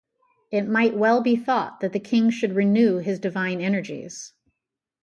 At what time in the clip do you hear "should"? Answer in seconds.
2.31-2.53